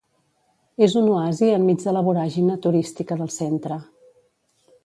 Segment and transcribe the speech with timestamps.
[0.85, 3.81] És un oasi enmig de la voràgine turística del centre.